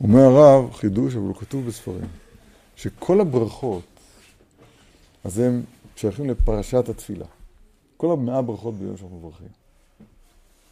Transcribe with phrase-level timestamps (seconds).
[0.00, 2.08] אומר הרב חידוש, אבל הוא כתוב בספרים,
[2.76, 3.82] שכל הברכות,
[5.24, 5.62] אז הם
[5.96, 7.26] שייכים לפרשת התפילה.
[7.96, 9.48] כל המאה ברכות ביום שאנחנו מברכים.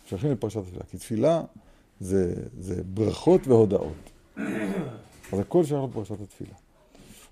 [0.06, 0.82] שייכים לפרשת התפילה.
[0.90, 1.42] כי תפילה
[2.00, 4.10] זה, זה ברכות והודאות.
[5.32, 6.54] אז הכל שייך לפרשת התפילה.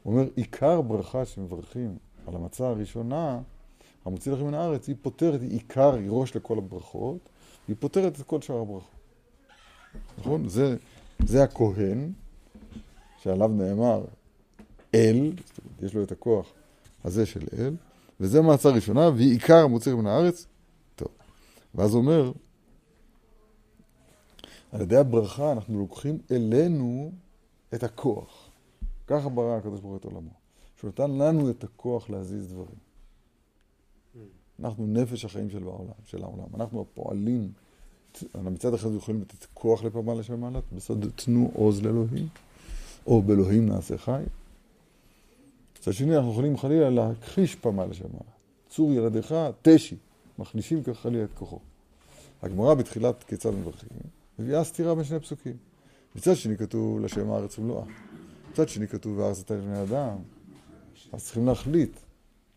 [0.02, 1.96] הוא אומר, עיקר ברכה שמברכים
[2.26, 3.38] על המצה הראשונה,
[4.04, 7.28] המוציא לכם מן הארץ, היא פותרת, היא עיקר, היא ראש לכל הברכות,
[7.68, 8.98] היא פותרת את כל שאר הברכות.
[10.18, 10.48] נכון?
[10.48, 10.76] זה,
[11.26, 12.12] זה הכהן,
[13.18, 14.04] שעליו נאמר
[14.94, 15.32] אל,
[15.82, 16.52] יש לו את הכוח
[17.04, 17.76] הזה של אל,
[18.20, 20.46] וזה מעצה ראשונה, והיא עיקר המוציא מן הארץ.
[20.96, 21.08] טוב.
[21.74, 22.32] ואז הוא אומר,
[24.72, 27.12] על ידי הברכה אנחנו לוקחים אלינו
[27.74, 28.50] את הכוח.
[29.06, 30.30] ככה ברא הקדוש ברוך הוא את עולמו.
[30.76, 32.78] שהוא נתן לנו את הכוח להזיז דברים.
[34.60, 36.46] אנחנו נפש החיים של העולם, של העולם.
[36.54, 37.52] אנחנו הפועלים.
[38.42, 42.28] מצד אחד יכולים לתת כוח לפעמה לשם מעלת, בסוד תנו עוז לאלוהים,
[43.06, 44.22] או באלוהים נעשה חי.
[45.80, 48.38] מצד שני אנחנו יכולים חלילה להכחיש פעמה לשם מעלת.
[48.68, 49.96] צור ילדיך תשי,
[50.38, 51.58] מחלישים כחלילה את כוחו.
[52.42, 53.88] הגמרא בתחילת כיצד מברכים,
[54.38, 55.56] מביאה סתירה בין שני פסוקים.
[56.16, 57.84] מצד שני כתוב לשם הארץ ומלואה.
[58.52, 60.16] מצד שני כתוב והארץ אתה לבני אדם.
[61.12, 61.92] אז צריכים להחליט,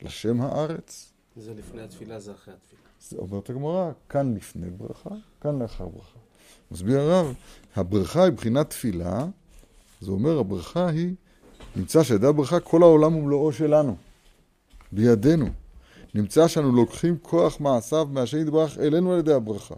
[0.02, 1.12] לשם הארץ.
[1.36, 2.82] זה לפני התפילה, זה אחרי התפילה.
[3.00, 5.10] זה אומרת הגמרא, כאן לפני ברכה,
[5.42, 6.20] כאן לאחר ברכה.
[6.72, 7.34] מסביר הרב,
[7.76, 9.26] הברכה היא מבחינת תפילה,
[10.02, 11.16] זה אומר הברכה היא,
[11.76, 13.96] נמצא שידי הברכה כל העולם ומלואו שלנו,
[14.92, 15.46] בידינו.
[16.16, 19.76] נמצא שאנו לוקחים כוח מעשיו מהשם יתברך אלינו על ידי הברכה.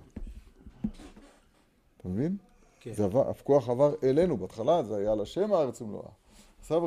[1.97, 2.37] אתה מבין?
[2.79, 2.93] כן.
[2.93, 6.09] זה עבר, הכוח עבר אלינו, בהתחלה זה היה לשם הארץ ומלואה.
[6.59, 6.83] עכשיו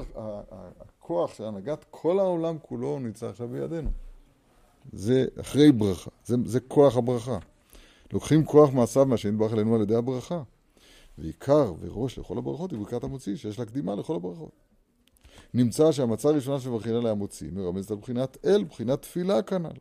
[0.81, 3.91] הכוח של הנהגת כל העולם כולו נמצא עכשיו בידינו.
[4.93, 7.39] זה אחרי ברכה, זה, זה כוח הברכה.
[8.13, 10.43] לוקחים כוח מעשיו מהשם יתברך אלינו על ידי הברכה.
[11.19, 14.51] ועיקר וראש לכל הברכות היא ברכת המוציא, שיש לה קדימה לכל הברכות.
[15.55, 19.77] נמצא שהמצה הראשונה שמברכין עליה המוציא מרמזת על בחינת אל, בחינת תפילה כנ"ל.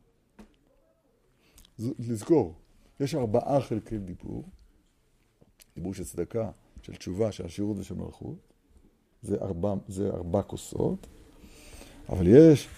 [1.98, 2.54] לזכור,
[3.00, 4.44] יש ארבעה חלקי דיבור,
[5.74, 6.50] דיבור של צדקה,
[6.82, 8.36] של תשובה, של עשירות ושל מלכות,
[9.22, 11.06] זה ארבע, זה ארבע כוסות,
[12.08, 12.68] אבל יש,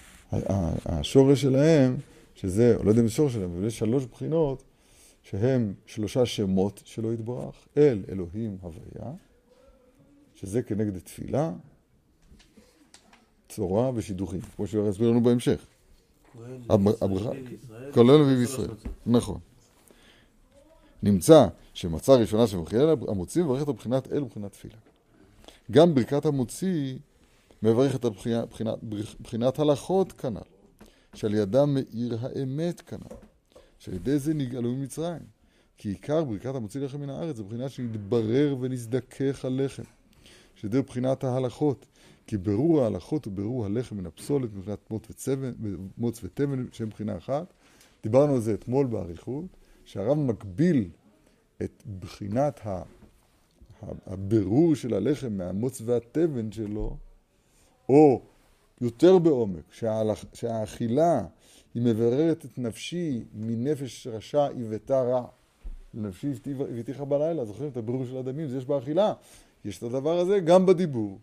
[0.85, 1.97] השורש שלהם,
[2.41, 4.63] שזה, לא יודע אם זה שורש שלהם, אבל יש שלוש בחינות
[5.23, 9.13] שהם שלושה שמות שלא יתברך, אל, אלוהים, הוויה,
[10.35, 11.51] שזה כנגד תפילה,
[13.49, 15.65] צורה ושידוכים, כמו שהוא יסביר לנו בהמשך.
[17.93, 18.71] כולל אביב ישראל,
[19.05, 19.39] נכון.
[21.03, 24.77] נמצא שמצה ראשונה שמכילה המוציא מברך את הבחינת אל ובחינת תפילה.
[25.71, 26.97] גם ברכת המוציא
[27.63, 28.79] מברכת על בחינת,
[29.21, 30.58] בחינת הלכות כנ"ל,
[31.13, 33.15] שעל ידם מאיר האמת כנ"ל,
[33.79, 35.39] שעל ידי זה נגאלו ממצרים.
[35.77, 39.83] כי עיקר ברכת המוציא לחם מן הארץ זה בחינה שנתברר ונזדכך הלחם,
[40.55, 41.85] שזה בחינת ההלכות.
[42.27, 44.91] כי ברור ההלכות הוא ברור הלחם מן הפסולת מבחינת
[45.97, 47.53] מוץ ותבן שהם בחינה אחת.
[48.03, 49.45] דיברנו על זה אתמול באריכות,
[49.85, 50.89] שהרב מקביל
[51.61, 52.59] את בחינת
[54.05, 56.97] הבירור של הלחם מהמוץ והתבן שלו,
[57.89, 58.21] או
[58.81, 59.73] יותר בעומק,
[60.33, 61.25] שהאכילה
[61.73, 65.25] היא מבררת את נפשי מנפש רשע עיוותה רע.
[65.93, 69.13] לנפשי הבטיחה בלילה, זוכרים את הבירור של הדמים, זה יש באכילה.
[69.65, 71.19] יש את הדבר הזה גם בדיבור,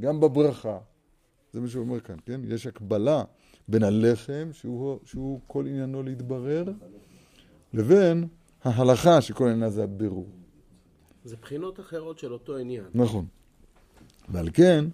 [0.00, 0.78] גם בברכה.
[1.52, 2.40] זה מה שהוא אומר כאן, כן?
[2.48, 3.24] יש הקבלה
[3.68, 6.64] בין הלחם, שהוא, שהוא כל עניינו להתברר,
[7.72, 8.28] לבין
[8.64, 10.28] ההלכה שכל עניינה זה הבירור.
[11.24, 12.84] זה בחינות אחרות של אותו עניין.
[12.94, 13.26] נכון.
[14.28, 14.84] ועל כן,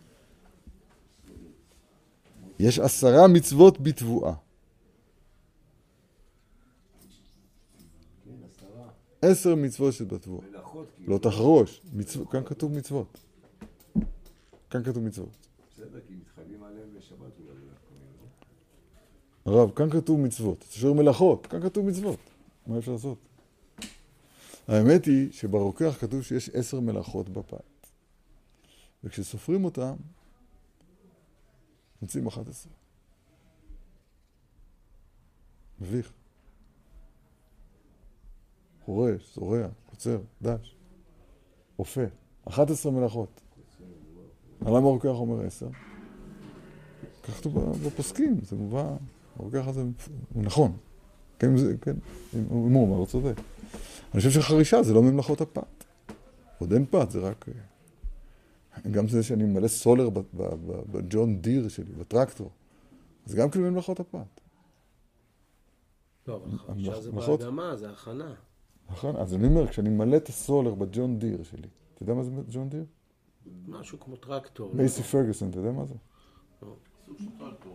[2.62, 4.34] יש עשרה מצוות בתבואה.
[9.22, 10.46] עשר מצוות שבתבואה.
[10.98, 11.80] לא תחרוש.
[12.30, 13.18] כאן כתוב מצוות.
[14.70, 15.28] כאן כתוב מצוות.
[15.72, 17.32] בסדר, כי מתחייבים עליהם בשבת
[19.44, 20.58] לא הרב, כאן כתוב מצוות.
[20.58, 22.18] אתה שואל מלאכות, כאן כתוב מצוות.
[22.66, 23.18] מה אפשר לעשות?
[24.68, 27.86] האמת היא שברוקח כתוב שיש עשר מלאכות בפת.
[29.04, 29.94] וכשסופרים אותם,
[32.02, 32.72] מוצאים 11.
[35.80, 36.12] מביך.
[38.84, 40.76] חורש, זורע, קוצר, דש,
[41.78, 42.04] אופה.
[42.44, 43.40] 11 מלאכות.
[44.62, 45.68] למה הרוקח אומר 10?
[47.22, 48.96] כך כתוב בפוסקים, זה מובא,
[49.36, 49.82] הרוקח הזה
[50.34, 50.76] הוא נכון.
[51.38, 51.96] כן, זה, כן,
[52.34, 53.34] אם הוא אומר, הוא צודק.
[54.12, 55.84] אני חושב שחרישה זה לא ממלאכות הפת.
[56.58, 57.46] עוד אין פת, זה רק...
[58.90, 60.08] גם זה שאני ממלא סולר
[60.92, 62.50] בג'ון דיר שלי, בטרקטור,
[63.26, 64.40] זה גם כאילו ממלאכות הפת.
[66.28, 68.34] לא, אבל חרישה זה באדמה, זה הכנה.
[68.90, 72.30] נכון, אז אני אומר, כשאני ממלא את הסולר בג'ון דיר שלי, אתה יודע מה זה
[72.50, 72.84] ג'ון דיר?
[73.68, 74.70] משהו כמו טרקטור.
[74.74, 75.94] מייסי פרגוסון, אתה יודע מה זה?
[76.62, 76.74] לא.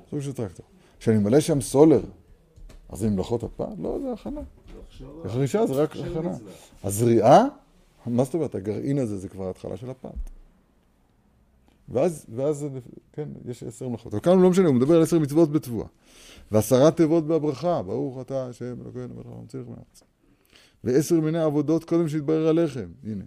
[0.09, 0.65] סוג של טרקטור.
[0.99, 2.01] כשאני מלא שם סולר,
[2.89, 3.83] אז זה מלאכות הפעם?
[3.83, 4.41] לא, זה הכנה.
[5.25, 6.31] החרישה זה רק הכנה.
[6.83, 7.45] הזריעה,
[8.05, 8.55] מה זאת אומרת?
[8.55, 10.36] הגרעין הזה זה כבר ההתחלה של הפת.
[11.89, 12.67] ואז, ואז,
[13.13, 14.13] כן, יש עשר מלאכות.
[14.13, 15.87] אבל כאן לא משנה, הוא מדבר על עשר מצוות בתבואה.
[16.51, 20.03] ועשרה תיבות בברכה, ברוך אתה השם אלוקינו מלך העולם ממציא לך מארץ.
[20.83, 22.87] ועשר מיני עבודות קודם שיתברר הלחם.
[23.03, 23.23] הנה,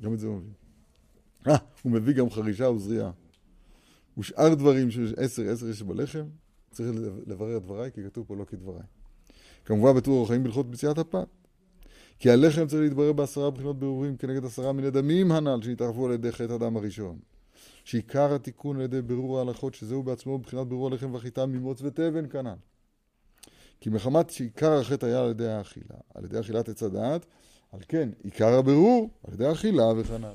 [0.00, 0.52] גם את זה הוא מביא.
[1.48, 3.10] אה, הוא מביא גם חרישה וזריעה.
[4.18, 6.24] ושאר דברים שיש עשר, עשר יש בלחם,
[6.70, 6.90] צריך
[7.26, 8.82] לברר דבריי, כי כתוב פה לא כדבריי.
[9.64, 11.26] כמובן בטור אורח חיים בהלכות מציאת הפת.
[12.18, 16.32] כי הלחם צריך להתברר בעשרה בחינות ברורים כנגד עשרה מיני דמים הנ"ל שהתערבו על ידי
[16.32, 17.18] חטא הדם הראשון.
[17.88, 22.54] שעיקר התיקון על ידי בירור ההלכות, שזהו בעצמו בחינת בירור הלחם והחיטה ממוץ ותבן כנ"ל.
[23.80, 27.26] כי מחמת שעיקר החטא היה על ידי האכילה, על ידי אכילת עץ הדעת,
[27.72, 30.34] על כן, עיקר הבירור על ידי האכילה וכנ"ל.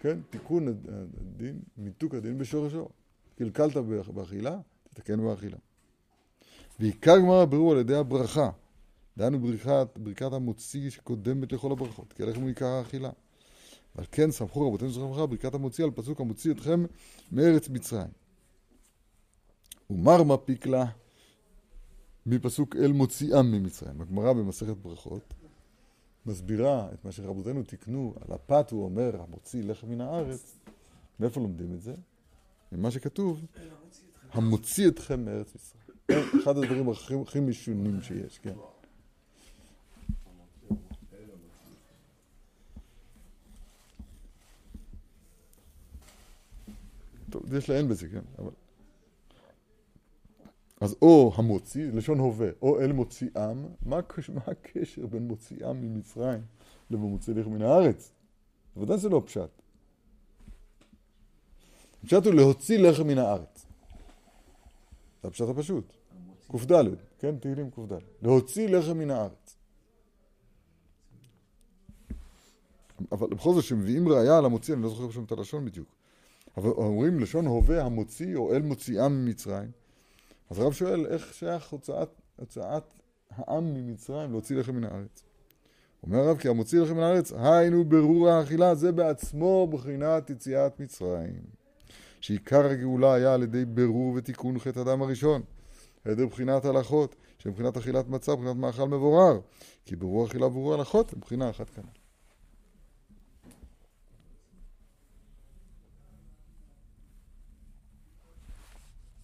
[0.00, 2.88] כן, תיקון הדין, מיתוק הדין בשורשו.
[3.38, 3.76] קלקלת
[4.14, 4.58] באכילה,
[4.94, 5.58] תתקן באכילה.
[6.80, 8.50] ועיקר גמר הבירור על ידי הברכה.
[9.16, 13.10] דהיינו ברכת, ברכת המוציא שקודמת לכל הברכות, כי הלחם הוא עיקר האכילה.
[13.96, 16.84] ועל כן סמכו רבותינו זוכרים לך ברכת המוציא על פסוק המוציא אתכם
[17.32, 18.10] מארץ מצרים.
[19.90, 20.84] ומר מפיק לה
[22.26, 24.00] מפסוק אל מוציאם ממצרים.
[24.00, 25.34] הגמרא במסכת ברכות
[26.26, 30.58] מסבירה את מה שרבותינו תיקנו על הפת, הוא אומר, המוציא לחם מן הארץ.
[31.20, 31.94] מאיפה לומדים את זה?
[32.72, 33.46] ממה שכתוב,
[34.32, 35.82] המוציא אתכם מארץ ישראל.
[36.42, 36.88] אחד הדברים
[37.22, 38.54] הכי משונים שיש, כן.
[47.32, 48.50] טוב, יש לעיין בזה, כן, אבל...
[50.80, 54.00] אז או המוציא, לשון הווה, או אל מוציאם, מה,
[54.34, 56.40] מה הקשר בין מוציאם ממצרים
[56.90, 58.12] לבין מוציא לך מן הארץ?
[58.76, 59.62] בוודאי זה לא פשט.
[62.02, 63.66] הפשט הוא להוציא לחם מן הארץ.
[65.22, 65.92] זה הפשט הפשוט.
[66.68, 66.84] קד,
[67.18, 67.38] כן?
[67.38, 67.96] תהילים קד.
[68.22, 69.56] להוציא לחם מן הארץ.
[73.12, 76.01] אבל בכל זאת, כשמביאים ראייה על המוציא, אני לא זוכר שם את הלשון בדיוק.
[76.56, 79.70] אבל אומרים לשון הווה המוציא, או אל מוציאם ממצרים.
[80.50, 82.82] אז הרב שואל, איך שייך הוצאת, הוצאת
[83.30, 85.22] העם ממצרים להוציא לחם מן הארץ?
[86.02, 91.42] אומר הרב, כי המוציא לחם מן הארץ, היינו ברור האכילה, זה בעצמו בחינת יציאת מצרים.
[92.20, 95.42] שעיקר הגאולה היה על ידי ברור ותיקון חטא הדם הראשון,
[96.04, 99.40] על ידי בחינת הלכות, שמבחינת אכילת מצה, מבחינת מאכל מבורר.
[99.84, 101.84] כי ברור אכילה וברור הלכות, הם בחינה אחת כאן.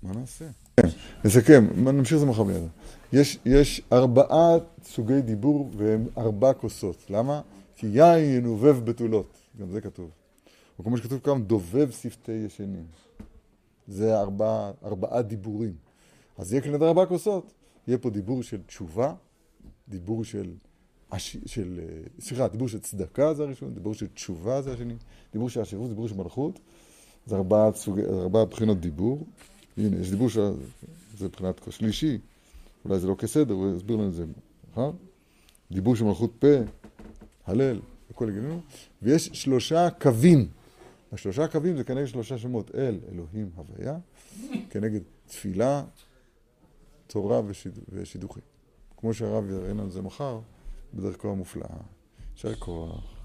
[0.02, 0.44] מה נעשה?
[0.76, 0.88] כן,
[1.24, 2.62] נסכם, נמשיך את זה מחר מיד.
[3.12, 7.10] יש, יש ארבעה סוגי דיבור והם ארבע כוסות.
[7.10, 7.40] למה?
[7.76, 10.10] כי יין ינובב בתולות, גם זה כתוב.
[10.78, 12.84] או כמו שכתוב כאן, דובב שפתי ישנים.
[13.88, 15.74] זה ארבע, ארבעה דיבורים.
[16.38, 17.52] אז יהיה כנראה ארבע כוסות.
[17.88, 19.14] יהיה פה דיבור של תשובה,
[19.88, 20.52] דיבור של,
[21.46, 21.80] של,
[22.20, 24.94] סליחה, דיבור של צדקה זה הראשון, דיבור של תשובה זה השני,
[25.32, 26.58] דיבור של השירות, דיבור של מלכות.
[27.26, 29.26] זה ארבעה, סוג, ארבעה בחינות דיבור.
[29.78, 30.52] הנה, יש דיבור של...
[31.18, 32.18] זה מבחינת שלישי,
[32.84, 34.24] אולי זה לא כסדר, הוא יסביר לנו את זה
[34.72, 34.90] מחר.
[35.72, 36.46] דיבור של מלכות פה,
[37.46, 37.80] הלל,
[38.10, 38.60] הכל הגיונו.
[39.02, 40.48] ויש שלושה קווים.
[41.12, 43.98] השלושה קווים זה כנגד שלושה שמות, אל, אלוהים, הוויה,
[44.70, 45.84] כנגד תפילה,
[47.06, 47.78] תורה ושיד...
[47.88, 48.42] ושידוכים.
[48.96, 50.40] כמו שהרב יראינו על זה מחר,
[50.94, 51.76] בדרכו המופלאה.
[52.34, 53.17] יישר כוח.